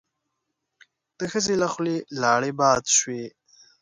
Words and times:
د 1.17 1.19
ښځې 1.31 1.55
له 1.61 1.67
خولې 1.73 1.95
لاړې 2.21 2.51
باد 2.59 2.83
شوې. 2.97 3.23